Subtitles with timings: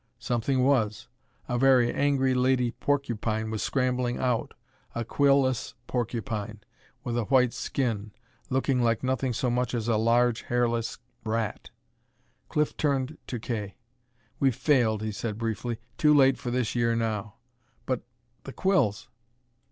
[0.17, 1.07] Something was.
[1.47, 4.55] A very angry lady porcupine was scrambling out,
[4.95, 6.61] a quillless porcupine,
[7.03, 8.09] with a white skin,
[8.49, 11.69] looking like nothing so much as a large, hairless rat.
[12.49, 13.77] Cliff turned to Kay.
[14.39, 15.79] "We've failed," he said briefly.
[15.99, 17.35] "Too late for this year now."
[17.85, 18.01] "But
[18.43, 19.07] the quills?"